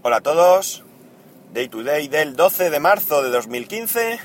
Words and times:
Hola 0.00 0.18
a 0.18 0.20
todos. 0.20 0.84
Day 1.52 1.68
to 1.68 1.82
day 1.82 2.06
del 2.06 2.36
12 2.36 2.70
de 2.70 2.78
marzo 2.78 3.20
de 3.20 3.30
2015. 3.30 4.20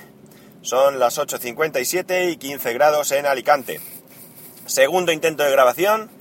Son 0.62 1.00
las 1.00 1.18
8.57 1.18 2.30
y 2.30 2.38
15 2.38 2.74
grados 2.74 3.12
en 3.12 3.26
Alicante. 3.26 3.82
Segundo 4.68 5.12
intento 5.12 5.42
de 5.42 5.50
grabación 5.50 6.12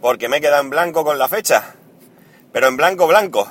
porque 0.00 0.28
me 0.28 0.36
he 0.36 0.40
quedado 0.40 0.62
en 0.62 0.70
blanco 0.70 1.02
con 1.02 1.18
la 1.18 1.26
fecha. 1.26 1.74
Pero 2.52 2.68
en 2.68 2.76
blanco 2.76 3.08
blanco. 3.08 3.48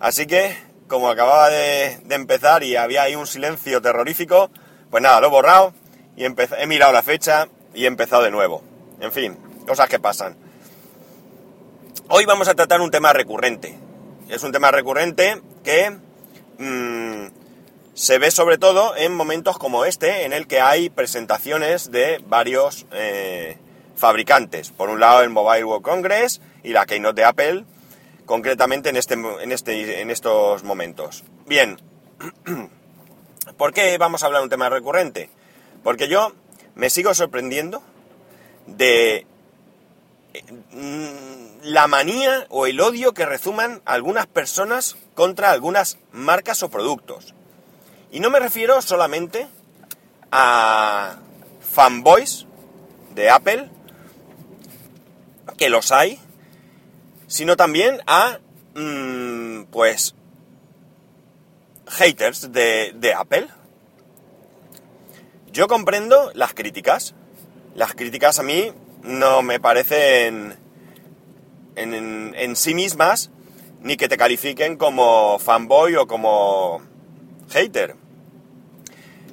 Así 0.00 0.26
que, 0.26 0.56
como 0.88 1.08
acababa 1.08 1.50
de, 1.50 2.00
de 2.04 2.14
empezar 2.16 2.64
y 2.64 2.74
había 2.74 3.02
ahí 3.02 3.14
un 3.14 3.28
silencio 3.28 3.80
terrorífico, 3.80 4.50
pues 4.90 5.04
nada, 5.04 5.20
lo 5.20 5.28
he 5.28 5.30
borrado 5.30 5.72
y 6.16 6.24
he 6.24 6.66
mirado 6.66 6.92
la 6.92 7.04
fecha 7.04 7.46
y 7.74 7.84
he 7.84 7.86
empezado 7.86 8.24
de 8.24 8.32
nuevo. 8.32 8.64
En 8.98 9.12
fin, 9.12 9.38
cosas 9.68 9.88
que 9.88 10.00
pasan. 10.00 10.36
Hoy 12.08 12.24
vamos 12.24 12.48
a 12.48 12.54
tratar 12.54 12.80
un 12.80 12.90
tema 12.90 13.12
recurrente. 13.12 13.89
Es 14.30 14.44
un 14.44 14.52
tema 14.52 14.70
recurrente 14.70 15.42
que 15.64 15.90
mmm, 16.58 17.26
se 17.94 18.18
ve 18.20 18.30
sobre 18.30 18.58
todo 18.58 18.96
en 18.96 19.12
momentos 19.12 19.58
como 19.58 19.84
este, 19.84 20.24
en 20.24 20.32
el 20.32 20.46
que 20.46 20.60
hay 20.60 20.88
presentaciones 20.88 21.90
de 21.90 22.22
varios 22.28 22.86
eh, 22.92 23.58
fabricantes. 23.96 24.70
Por 24.70 24.88
un 24.88 25.00
lado 25.00 25.22
el 25.22 25.30
Mobile 25.30 25.64
World 25.64 25.84
Congress 25.84 26.40
y 26.62 26.68
la 26.68 26.86
Keynote 26.86 27.22
de 27.22 27.24
Apple, 27.26 27.64
concretamente 28.24 28.90
en, 28.90 28.98
este, 28.98 29.14
en, 29.14 29.50
este, 29.50 30.00
en 30.00 30.10
estos 30.12 30.62
momentos. 30.62 31.24
Bien, 31.46 31.80
¿por 33.58 33.72
qué 33.72 33.98
vamos 33.98 34.22
a 34.22 34.26
hablar 34.26 34.42
de 34.42 34.44
un 34.44 34.50
tema 34.50 34.68
recurrente? 34.68 35.28
Porque 35.82 36.06
yo 36.06 36.32
me 36.76 36.88
sigo 36.88 37.14
sorprendiendo 37.14 37.82
de 38.68 39.26
mm, 39.26 39.29
la 41.62 41.86
manía 41.86 42.46
o 42.48 42.66
el 42.66 42.80
odio 42.80 43.14
que 43.14 43.26
rezuman 43.26 43.82
algunas 43.84 44.26
personas 44.26 44.96
contra 45.14 45.50
algunas 45.50 45.98
marcas 46.12 46.62
o 46.62 46.70
productos. 46.70 47.34
Y 48.10 48.20
no 48.20 48.30
me 48.30 48.40
refiero 48.40 48.80
solamente 48.82 49.46
a 50.30 51.18
fanboys 51.60 52.46
de 53.14 53.30
Apple, 53.30 53.70
que 55.56 55.68
los 55.68 55.92
hay, 55.92 56.18
sino 57.26 57.56
también 57.56 58.00
a, 58.06 58.38
mmm, 58.74 59.64
pues, 59.64 60.14
haters 61.86 62.52
de 62.52 63.14
Apple. 63.16 63.48
Yo 65.52 65.66
comprendo 65.66 66.30
las 66.34 66.54
críticas. 66.54 67.14
Las 67.74 67.94
críticas 67.94 68.38
a 68.38 68.42
mí 68.42 68.72
no 69.02 69.42
me 69.42 69.60
parecen 69.60 70.56
en, 71.76 72.56
sí 72.56 72.74
mismas 72.74 73.30
ni 73.80 73.96
que 73.96 74.08
te 74.08 74.16
califiquen 74.16 74.76
como 74.76 75.38
fanboy 75.38 75.96
o 75.96 76.06
como 76.06 76.82
hater. 77.50 77.96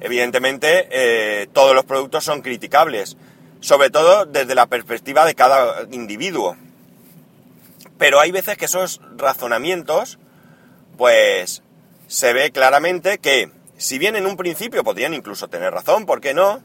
Evidentemente, 0.00 0.88
eh, 0.90 1.48
todos 1.52 1.74
los 1.74 1.84
productos 1.84 2.24
son 2.24 2.40
criticables, 2.40 3.16
sobre 3.60 3.90
todo 3.90 4.24
desde 4.24 4.54
la 4.54 4.66
perspectiva 4.66 5.26
de 5.26 5.34
cada 5.34 5.86
individuo. 5.90 6.56
Pero 7.98 8.20
hay 8.20 8.30
veces 8.30 8.56
que 8.56 8.66
esos 8.66 9.00
razonamientos, 9.16 10.18
pues, 10.96 11.62
se 12.06 12.32
ve 12.32 12.52
claramente 12.52 13.18
que 13.18 13.50
si 13.76 13.98
bien 13.98 14.16
en 14.16 14.26
un 14.26 14.36
principio 14.36 14.84
podrían 14.84 15.14
incluso 15.14 15.48
tener 15.48 15.72
razón, 15.72 16.06
¿por 16.06 16.20
qué 16.20 16.32
no? 16.32 16.62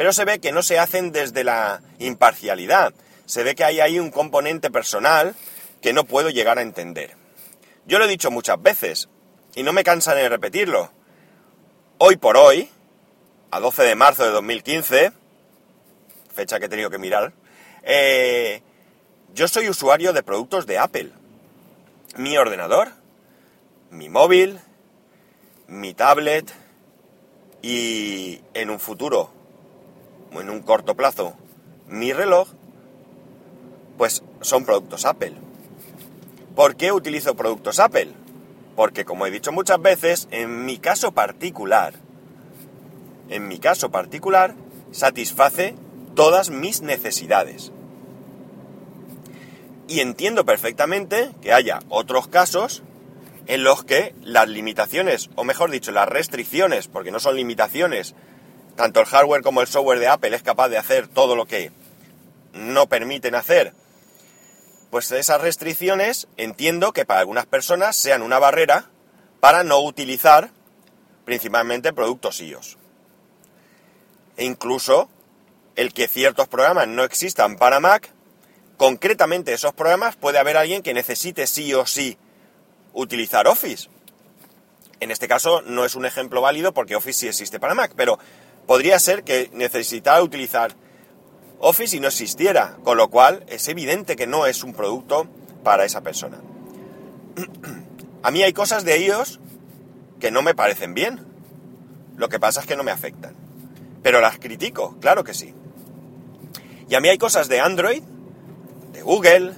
Pero 0.00 0.14
se 0.14 0.24
ve 0.24 0.40
que 0.40 0.50
no 0.50 0.62
se 0.62 0.78
hacen 0.78 1.12
desde 1.12 1.44
la 1.44 1.82
imparcialidad. 1.98 2.94
Se 3.26 3.42
ve 3.42 3.54
que 3.54 3.64
hay 3.64 3.80
ahí 3.80 3.98
un 3.98 4.10
componente 4.10 4.70
personal 4.70 5.34
que 5.82 5.92
no 5.92 6.04
puedo 6.04 6.30
llegar 6.30 6.56
a 6.56 6.62
entender. 6.62 7.16
Yo 7.84 7.98
lo 7.98 8.06
he 8.06 8.08
dicho 8.08 8.30
muchas 8.30 8.62
veces, 8.62 9.10
y 9.54 9.62
no 9.62 9.74
me 9.74 9.84
cansan 9.84 10.16
de 10.16 10.30
repetirlo. 10.30 10.90
Hoy 11.98 12.16
por 12.16 12.38
hoy, 12.38 12.70
a 13.50 13.60
12 13.60 13.82
de 13.82 13.94
marzo 13.94 14.24
de 14.24 14.30
2015, 14.30 15.12
fecha 16.34 16.58
que 16.58 16.64
he 16.64 16.70
tenido 16.70 16.88
que 16.88 16.96
mirar, 16.96 17.34
eh, 17.82 18.62
yo 19.34 19.48
soy 19.48 19.68
usuario 19.68 20.14
de 20.14 20.22
productos 20.22 20.64
de 20.64 20.78
Apple. 20.78 21.10
Mi 22.16 22.38
ordenador, 22.38 22.88
mi 23.90 24.08
móvil, 24.08 24.60
mi 25.66 25.92
tablet 25.92 26.50
y 27.60 28.40
en 28.54 28.70
un 28.70 28.80
futuro, 28.80 29.38
en 30.32 30.50
un 30.50 30.60
corto 30.60 30.94
plazo, 30.94 31.34
mi 31.88 32.12
reloj, 32.12 32.48
pues 33.98 34.22
son 34.40 34.64
productos 34.64 35.04
Apple. 35.04 35.34
¿Por 36.54 36.76
qué 36.76 36.92
utilizo 36.92 37.34
productos 37.34 37.80
Apple? 37.80 38.12
Porque 38.76 39.04
como 39.04 39.26
he 39.26 39.30
dicho 39.30 39.52
muchas 39.52 39.80
veces, 39.80 40.28
en 40.30 40.64
mi 40.64 40.78
caso 40.78 41.12
particular, 41.12 41.94
en 43.28 43.48
mi 43.48 43.58
caso 43.58 43.90
particular, 43.90 44.54
satisface 44.90 45.74
todas 46.14 46.50
mis 46.50 46.82
necesidades. 46.82 47.72
Y 49.88 50.00
entiendo 50.00 50.44
perfectamente 50.44 51.30
que 51.42 51.52
haya 51.52 51.80
otros 51.88 52.28
casos 52.28 52.82
en 53.46 53.64
los 53.64 53.84
que 53.84 54.14
las 54.22 54.48
limitaciones, 54.48 55.30
o 55.34 55.44
mejor 55.44 55.70
dicho, 55.70 55.90
las 55.90 56.08
restricciones, 56.08 56.86
porque 56.86 57.10
no 57.10 57.18
son 57.18 57.36
limitaciones, 57.36 58.14
tanto 58.80 59.00
el 59.00 59.06
hardware 59.06 59.42
como 59.42 59.60
el 59.60 59.66
software 59.66 59.98
de 59.98 60.08
Apple 60.08 60.34
es 60.34 60.42
capaz 60.42 60.70
de 60.70 60.78
hacer 60.78 61.06
todo 61.06 61.36
lo 61.36 61.44
que 61.44 61.70
no 62.54 62.86
permiten 62.86 63.34
hacer, 63.34 63.74
pues 64.90 65.12
esas 65.12 65.38
restricciones 65.38 66.28
entiendo 66.38 66.94
que 66.94 67.04
para 67.04 67.20
algunas 67.20 67.44
personas 67.44 67.94
sean 67.94 68.22
una 68.22 68.38
barrera 68.38 68.86
para 69.38 69.64
no 69.64 69.80
utilizar 69.80 70.50
principalmente 71.26 71.92
productos 71.92 72.40
iOS. 72.40 72.78
E 74.38 74.46
incluso 74.46 75.10
el 75.76 75.92
que 75.92 76.08
ciertos 76.08 76.48
programas 76.48 76.88
no 76.88 77.04
existan 77.04 77.56
para 77.56 77.80
Mac, 77.80 78.08
concretamente 78.78 79.52
esos 79.52 79.74
programas 79.74 80.16
puede 80.16 80.38
haber 80.38 80.56
alguien 80.56 80.82
que 80.82 80.94
necesite 80.94 81.46
sí 81.46 81.74
o 81.74 81.84
sí 81.84 82.16
utilizar 82.94 83.46
Office. 83.46 83.90
En 85.00 85.10
este 85.10 85.28
caso 85.28 85.60
no 85.60 85.84
es 85.84 85.96
un 85.96 86.06
ejemplo 86.06 86.40
válido 86.40 86.72
porque 86.72 86.96
Office 86.96 87.20
sí 87.20 87.28
existe 87.28 87.60
para 87.60 87.74
Mac, 87.74 87.92
pero 87.94 88.18
podría 88.66 88.98
ser 88.98 89.24
que 89.24 89.50
necesitara 89.52 90.22
utilizar 90.22 90.74
Office 91.58 91.96
y 91.96 92.00
no 92.00 92.08
existiera, 92.08 92.78
con 92.84 92.96
lo 92.96 93.08
cual 93.08 93.44
es 93.48 93.68
evidente 93.68 94.16
que 94.16 94.26
no 94.26 94.46
es 94.46 94.64
un 94.64 94.72
producto 94.72 95.26
para 95.62 95.84
esa 95.84 96.00
persona. 96.00 96.38
A 98.22 98.30
mí 98.30 98.42
hay 98.42 98.52
cosas 98.52 98.84
de 98.84 98.98
iOS 98.98 99.40
que 100.18 100.30
no 100.30 100.42
me 100.42 100.54
parecen 100.54 100.94
bien. 100.94 101.20
Lo 102.16 102.28
que 102.28 102.38
pasa 102.38 102.60
es 102.60 102.66
que 102.66 102.76
no 102.76 102.82
me 102.82 102.90
afectan. 102.90 103.34
Pero 104.02 104.20
las 104.20 104.38
critico, 104.38 104.96
claro 105.00 105.24
que 105.24 105.34
sí. 105.34 105.54
Y 106.88 106.94
a 106.94 107.00
mí 107.00 107.08
hay 107.08 107.18
cosas 107.18 107.48
de 107.48 107.60
Android, 107.60 108.02
de 108.92 109.02
Google, 109.02 109.54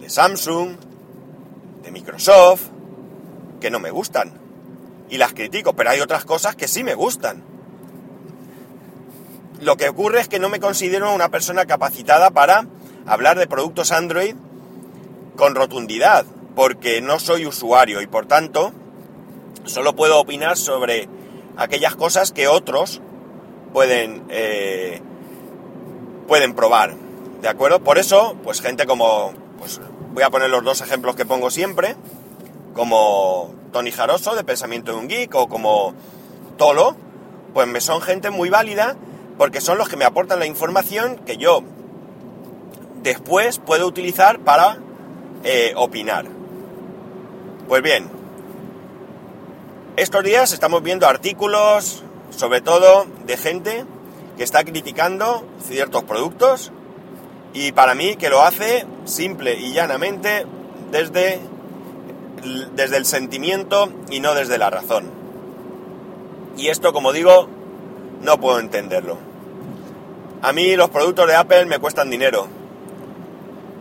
de 0.00 0.10
Samsung, 0.10 0.76
de 1.82 1.90
Microsoft, 1.90 2.68
que 3.60 3.70
no 3.70 3.80
me 3.80 3.90
gustan. 3.90 4.32
Y 5.08 5.18
las 5.18 5.32
critico, 5.32 5.74
pero 5.74 5.90
hay 5.90 6.00
otras 6.00 6.24
cosas 6.24 6.54
que 6.54 6.68
sí 6.68 6.84
me 6.84 6.94
gustan. 6.94 7.42
Lo 9.60 9.76
que 9.76 9.90
ocurre 9.90 10.20
es 10.20 10.28
que 10.28 10.38
no 10.38 10.48
me 10.48 10.58
considero 10.58 11.14
una 11.14 11.28
persona 11.28 11.66
capacitada 11.66 12.30
para 12.30 12.66
hablar 13.06 13.38
de 13.38 13.46
productos 13.46 13.92
Android 13.92 14.34
con 15.36 15.54
rotundidad, 15.54 16.24
porque 16.56 17.02
no 17.02 17.18
soy 17.18 17.44
usuario 17.44 18.00
y 18.00 18.06
por 18.06 18.26
tanto 18.26 18.72
solo 19.64 19.94
puedo 19.94 20.18
opinar 20.18 20.56
sobre 20.56 21.08
aquellas 21.58 21.94
cosas 21.94 22.32
que 22.32 22.48
otros 22.48 23.02
pueden, 23.74 24.24
eh, 24.30 25.02
pueden 26.26 26.54
probar. 26.54 26.94
¿De 27.42 27.48
acuerdo? 27.48 27.80
Por 27.80 27.98
eso, 27.98 28.36
pues 28.42 28.62
gente 28.62 28.86
como, 28.86 29.32
pues 29.58 29.78
voy 30.14 30.22
a 30.22 30.30
poner 30.30 30.48
los 30.48 30.64
dos 30.64 30.80
ejemplos 30.80 31.16
que 31.16 31.26
pongo 31.26 31.50
siempre, 31.50 31.96
como 32.72 33.54
Tony 33.72 33.90
Jaroso 33.90 34.34
de 34.34 34.44
Pensamiento 34.44 34.92
de 34.92 34.98
un 34.98 35.08
Geek 35.08 35.34
o 35.34 35.48
como 35.48 35.92
Tolo, 36.56 36.96
pues 37.52 37.68
me 37.68 37.82
son 37.82 38.00
gente 38.00 38.30
muy 38.30 38.48
válida 38.48 38.96
porque 39.40 39.62
son 39.62 39.78
los 39.78 39.88
que 39.88 39.96
me 39.96 40.04
aportan 40.04 40.38
la 40.38 40.44
información 40.44 41.16
que 41.24 41.38
yo 41.38 41.62
después 43.02 43.58
puedo 43.58 43.86
utilizar 43.86 44.40
para 44.40 44.76
eh, 45.44 45.72
opinar. 45.76 46.26
Pues 47.66 47.82
bien, 47.82 48.10
estos 49.96 50.24
días 50.24 50.52
estamos 50.52 50.82
viendo 50.82 51.06
artículos, 51.06 52.02
sobre 52.28 52.60
todo 52.60 53.06
de 53.24 53.38
gente 53.38 53.86
que 54.36 54.44
está 54.44 54.62
criticando 54.62 55.48
ciertos 55.66 56.04
productos 56.04 56.70
y 57.54 57.72
para 57.72 57.94
mí 57.94 58.16
que 58.16 58.28
lo 58.28 58.42
hace 58.42 58.84
simple 59.06 59.54
y 59.54 59.72
llanamente 59.72 60.44
desde, 60.90 61.40
desde 62.74 62.96
el 62.98 63.06
sentimiento 63.06 63.88
y 64.10 64.20
no 64.20 64.34
desde 64.34 64.58
la 64.58 64.68
razón. 64.68 65.10
Y 66.58 66.68
esto, 66.68 66.92
como 66.92 67.14
digo, 67.14 67.48
no 68.20 68.38
puedo 68.38 68.60
entenderlo. 68.60 69.29
A 70.42 70.52
mí 70.52 70.74
los 70.74 70.90
productos 70.90 71.26
de 71.26 71.36
Apple 71.36 71.66
me 71.66 71.78
cuestan 71.78 72.08
dinero. 72.08 72.48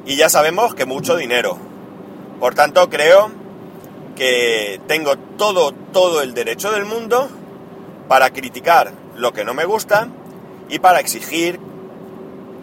Y 0.06 0.18
ya 0.18 0.28
sabemos 0.28 0.76
que 0.76 0.86
mucho 0.86 1.16
dinero. 1.16 1.58
Por 2.40 2.54
tanto, 2.56 2.90
creo 2.90 3.32
que 4.16 4.82
tengo 4.88 5.18
todo, 5.38 5.72
todo 5.72 6.22
el 6.22 6.34
derecho 6.34 6.72
del 6.72 6.86
mundo 6.86 7.30
para 8.10 8.32
criticar 8.32 8.92
lo 9.16 9.32
que 9.32 9.46
no 9.46 9.54
me 9.54 9.66
gusta 9.66 10.10
y 10.68 10.80
para 10.80 11.00
exigir 11.00 11.60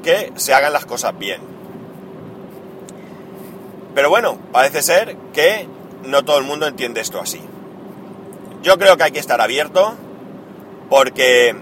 que 0.03 0.33
se 0.37 0.53
hagan 0.53 0.73
las 0.75 0.85
cosas 0.85 1.19
bien. 1.19 1.41
Pero 3.95 4.11
bueno, 4.11 4.39
parece 4.53 4.83
ser 4.83 5.17
que 5.33 5.67
no 6.05 6.23
todo 6.25 6.39
el 6.39 6.45
mundo 6.45 6.67
entiende 6.67 7.01
esto 7.01 7.19
así. 7.19 7.41
Yo 8.63 8.79
creo 8.79 8.97
que 8.99 9.05
hay 9.05 9.13
que 9.13 9.19
estar 9.19 9.41
abierto 9.41 9.95
porque 10.91 11.57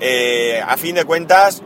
eh, 0.00 0.62
a 0.66 0.76
fin 0.76 0.94
de 0.94 1.04
cuentas 1.04 1.62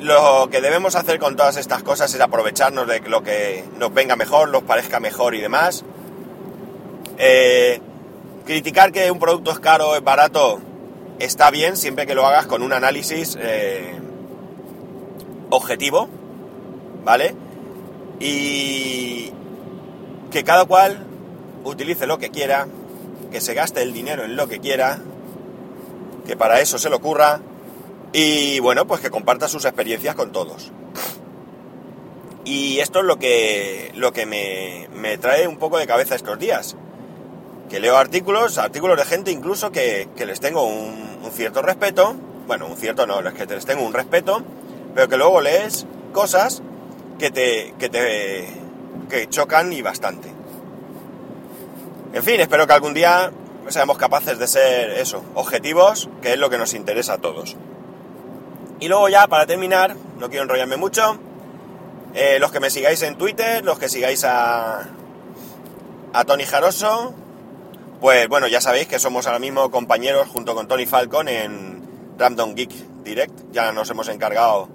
lo 0.00 0.48
que 0.50 0.60
debemos 0.60 0.96
hacer 0.96 1.18
con 1.18 1.36
todas 1.36 1.56
estas 1.56 1.82
cosas 1.82 2.12
es 2.14 2.20
aprovecharnos 2.20 2.86
de 2.86 3.00
lo 3.00 3.22
que 3.22 3.64
nos 3.78 3.94
venga 3.94 4.16
mejor, 4.16 4.48
nos 4.48 4.62
parezca 4.62 5.00
mejor 5.00 5.34
y 5.34 5.40
demás. 5.40 5.84
Eh, 7.18 7.80
criticar 8.44 8.90
que 8.90 9.10
un 9.10 9.18
producto 9.18 9.52
es 9.52 9.60
caro 9.60 9.90
o 9.90 9.96
es 9.96 10.02
barato 10.02 10.60
está 11.18 11.50
bien 11.50 11.76
siempre 11.76 12.06
que 12.06 12.14
lo 12.14 12.26
hagas 12.26 12.46
con 12.46 12.62
un 12.62 12.72
análisis 12.72 13.38
eh, 13.40 13.94
objetivo, 15.50 16.08
¿vale? 17.04 17.34
Y 18.18 19.32
que 20.30 20.42
cada 20.44 20.64
cual 20.64 21.06
utilice 21.64 22.06
lo 22.06 22.18
que 22.18 22.30
quiera, 22.30 22.66
que 23.30 23.40
se 23.40 23.54
gaste 23.54 23.82
el 23.82 23.92
dinero 23.92 24.24
en 24.24 24.34
lo 24.34 24.48
que 24.48 24.58
quiera, 24.58 24.98
que 26.26 26.36
para 26.36 26.60
eso 26.60 26.78
se 26.78 26.88
le 26.88 26.96
ocurra 26.96 27.40
y 28.12 28.60
bueno, 28.60 28.86
pues 28.86 29.00
que 29.00 29.10
comparta 29.10 29.48
sus 29.48 29.64
experiencias 29.64 30.14
con 30.14 30.32
todos. 30.32 30.70
Y 32.44 32.80
esto 32.80 33.00
es 33.00 33.04
lo 33.04 33.18
que, 33.18 33.92
lo 33.94 34.12
que 34.12 34.26
me, 34.26 35.18
trae 35.18 35.46
un 35.46 35.58
poco 35.58 35.78
de 35.78 35.86
cabeza 35.86 36.14
estos 36.14 36.38
días. 36.38 36.76
Que 37.70 37.80
leo 37.80 37.96
artículos, 37.96 38.58
artículos 38.58 38.98
de 38.98 39.04
gente 39.04 39.30
incluso 39.30 39.72
que, 39.72 40.08
les 40.18 40.40
tengo 40.40 40.64
un, 40.64 41.30
cierto 41.32 41.62
respeto. 41.62 42.14
Bueno, 42.46 42.66
un 42.66 42.76
cierto 42.76 43.06
no, 43.06 43.20
es 43.20 43.34
que 43.34 43.46
les 43.46 43.64
tengo 43.64 43.82
un 43.82 43.94
respeto, 43.94 44.42
pero 44.94 45.08
que 45.08 45.16
luego 45.16 45.40
lees 45.40 45.86
cosas 46.12 46.62
que 47.18 47.30
te, 47.30 47.74
que 47.78 47.88
te 47.88 48.48
que 49.08 49.28
chocan 49.28 49.72
y 49.72 49.80
bastante. 49.80 50.28
En 52.12 52.22
fin, 52.22 52.40
espero 52.40 52.66
que 52.66 52.72
algún 52.72 52.92
día 52.92 53.30
seamos 53.68 53.98
capaces 53.98 54.38
de 54.38 54.46
ser 54.46 54.90
eso, 54.90 55.22
objetivos, 55.34 56.08
que 56.20 56.32
es 56.32 56.38
lo 56.38 56.50
que 56.50 56.58
nos 56.58 56.74
interesa 56.74 57.14
a 57.14 57.18
todos. 57.18 57.56
Y 58.80 58.88
luego 58.88 59.08
ya, 59.08 59.26
para 59.28 59.46
terminar, 59.46 59.96
no 60.18 60.28
quiero 60.28 60.42
enrollarme 60.42 60.76
mucho, 60.76 61.18
eh, 62.14 62.38
los 62.40 62.50
que 62.50 62.60
me 62.60 62.70
sigáis 62.70 63.02
en 63.02 63.16
Twitter, 63.16 63.64
los 63.64 63.78
que 63.78 63.88
sigáis 63.88 64.24
a, 64.24 64.88
a 66.12 66.24
Tony 66.24 66.44
Jaroso, 66.44 67.14
pues 68.00 68.28
bueno, 68.28 68.48
ya 68.48 68.60
sabéis 68.60 68.88
que 68.88 68.98
somos 68.98 69.26
ahora 69.26 69.38
mismo 69.38 69.70
compañeros 69.70 70.28
junto 70.28 70.54
con 70.54 70.66
Tony 70.66 70.86
Falcon 70.86 71.28
en 71.28 71.82
Random 72.18 72.54
Geek 72.54 72.72
Direct, 73.04 73.52
ya 73.52 73.72
nos 73.72 73.88
hemos 73.90 74.08
encargado 74.08 74.68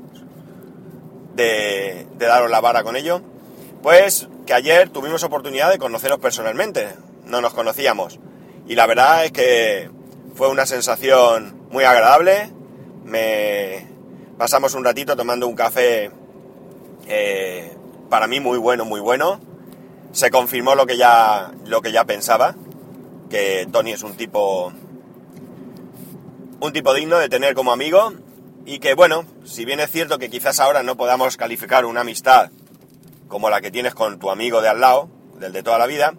de, 1.36 2.07
de 2.18 2.25
daros 2.25 2.50
la 2.50 2.62
vara 2.62 2.84
con 2.84 2.95
ello. 2.95 3.22
Pues 3.84 4.28
que 4.45 4.54
ayer 4.54 4.89
tuvimos 4.89 5.24
oportunidad 5.24 5.69
de 5.69 5.78
conoceros 5.78 6.19
personalmente, 6.19 6.95
no 7.25 7.42
nos 7.42 7.54
conocíamos. 7.54 8.19
Y 8.68 8.75
la 8.75 8.86
verdad 8.86 9.25
es 9.25 9.31
que 9.31 9.90
fue 10.36 10.50
una 10.50 10.66
sensación 10.66 11.68
muy 11.72 11.84
agradable. 11.86 12.52
Me, 13.06 13.88
pasamos 14.38 14.74
un 14.74 14.84
ratito 14.84 15.16
tomando 15.16 15.48
un 15.48 15.56
café 15.56 16.12
eh, 17.08 17.75
para 18.10 18.28
mí 18.28 18.40
muy 18.40 18.58
bueno, 18.58 18.86
muy 18.86 19.00
bueno. 19.00 19.40
Se 20.12 20.30
confirmó 20.31 20.75
lo 20.75 20.86
que 20.86 20.98
ya, 20.98 21.52
lo 21.66 21.81
que 21.81 21.92
ya 21.92 22.06
pensaba, 22.06 22.56
que 23.30 23.68
Tony 23.72 23.92
es 23.92 24.04
un 24.04 24.16
tipo, 24.16 24.74
un 26.60 26.74
tipo 26.74 26.94
digno 26.94 27.18
de 27.20 27.30
tener 27.30 27.54
como 27.56 27.72
amigo 27.72 28.13
y 28.66 28.80
que 28.80 28.96
bueno, 28.96 29.25
si 29.46 29.63
bien 29.63 29.80
es 29.80 29.92
cierto 29.92 30.18
que 30.18 30.30
quizás 30.30 30.60
ahora 30.60 30.84
no 30.84 30.98
podamos 30.98 31.38
calificar 31.38 31.86
una 31.86 32.02
amistad 32.02 32.52
como 33.28 33.50
la 33.50 33.62
que 33.62 33.72
tienes 33.72 33.94
con 33.94 34.20
tu 34.20 34.30
amigo 34.30 34.62
de 34.62 34.70
al 34.70 34.81
lado, 34.81 35.10
del 35.40 35.54
de 35.54 35.63
toda 35.63 35.78
la 35.78 35.88
vida, 35.88 36.16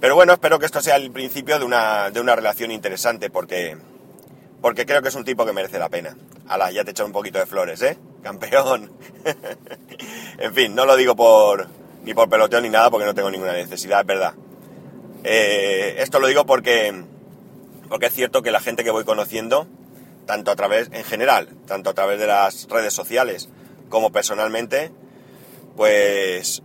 pero 0.00 0.14
bueno, 0.14 0.32
espero 0.32 0.58
que 0.58 0.66
esto 0.66 0.80
sea 0.80 0.96
el 0.96 1.10
principio 1.10 1.58
de 1.58 1.64
una, 1.64 2.10
de 2.10 2.20
una 2.20 2.36
relación 2.36 2.70
interesante 2.70 3.30
porque 3.30 3.76
porque 4.60 4.86
creo 4.86 5.02
que 5.02 5.08
es 5.08 5.14
un 5.14 5.24
tipo 5.24 5.46
que 5.46 5.52
merece 5.52 5.78
la 5.78 5.88
pena. 5.88 6.16
Ala, 6.48 6.70
ya 6.70 6.82
te 6.82 6.90
he 6.90 6.92
echado 6.92 7.06
un 7.06 7.12
poquito 7.12 7.38
de 7.38 7.46
flores, 7.46 7.82
¿eh? 7.82 7.98
Campeón. 8.22 8.90
en 10.38 10.54
fin, 10.54 10.74
no 10.74 10.86
lo 10.86 10.96
digo 10.96 11.14
por 11.14 11.68
ni 12.02 12.14
por 12.14 12.28
peloteo 12.28 12.60
ni 12.60 12.68
nada 12.68 12.90
porque 12.90 13.04
no 13.04 13.14
tengo 13.14 13.30
ninguna 13.30 13.52
necesidad, 13.52 14.00
es 14.00 14.06
verdad. 14.06 14.34
Eh, 15.24 15.96
esto 15.98 16.20
lo 16.20 16.28
digo 16.28 16.46
porque, 16.46 17.04
porque 17.88 18.06
es 18.06 18.12
cierto 18.12 18.42
que 18.42 18.50
la 18.50 18.60
gente 18.60 18.84
que 18.84 18.90
voy 18.90 19.04
conociendo, 19.04 19.66
tanto 20.24 20.50
a 20.50 20.56
través, 20.56 20.88
en 20.92 21.04
general, 21.04 21.48
tanto 21.66 21.90
a 21.90 21.94
través 21.94 22.18
de 22.20 22.28
las 22.28 22.68
redes 22.68 22.94
sociales 22.94 23.48
como 23.88 24.10
personalmente, 24.10 24.92
pues 25.76 26.62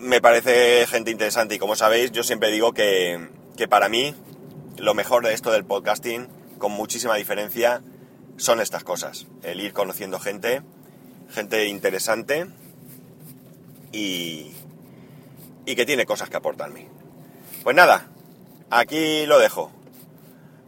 me 0.00 0.20
parece 0.20 0.86
gente 0.86 1.10
interesante 1.10 1.54
y 1.54 1.58
como 1.58 1.76
sabéis 1.76 2.10
yo 2.10 2.22
siempre 2.22 2.50
digo 2.50 2.72
que, 2.72 3.28
que 3.56 3.68
para 3.68 3.88
mí 3.88 4.14
lo 4.78 4.94
mejor 4.94 5.24
de 5.24 5.34
esto 5.34 5.50
del 5.52 5.64
podcasting 5.64 6.28
con 6.58 6.72
muchísima 6.72 7.16
diferencia 7.16 7.82
son 8.36 8.60
estas 8.60 8.82
cosas. 8.82 9.26
El 9.42 9.60
ir 9.60 9.74
conociendo 9.74 10.18
gente, 10.18 10.62
gente 11.28 11.66
interesante 11.66 12.46
y, 13.92 14.52
y 15.66 15.76
que 15.76 15.84
tiene 15.84 16.06
cosas 16.06 16.30
que 16.30 16.38
aportarme. 16.38 16.88
Pues 17.62 17.76
nada, 17.76 18.06
aquí 18.70 19.26
lo 19.26 19.38
dejo. 19.38 19.70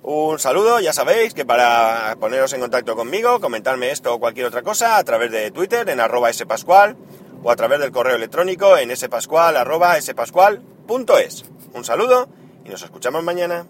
Un 0.03 0.39
saludo, 0.39 0.81
ya 0.81 0.93
sabéis 0.93 1.33
que 1.33 1.47
para 1.47 2.17
poneros 2.21 2.53
en 2.53 2.61
contacto 2.61 2.97
conmigo, 2.97 3.41
comentarme 3.41 3.93
esto 3.93 4.15
o 4.15 4.21
cualquier 4.21 4.47
otra 4.47 4.63
cosa 4.63 4.99
a 4.99 5.05
través 5.05 5.31
de 5.31 5.51
Twitter 5.53 5.89
en 5.89 6.01
arroba 6.01 6.33
spascual 6.33 6.97
o 7.43 7.51
a 7.51 7.57
través 7.57 7.81
del 7.81 7.93
correo 7.93 8.17
electrónico 8.17 8.77
en 8.77 8.95
spascual.es. 8.97 11.45
Un 11.75 11.85
saludo 11.85 12.29
y 12.65 12.69
nos 12.69 12.83
escuchamos 12.83 13.25
mañana. 13.25 13.67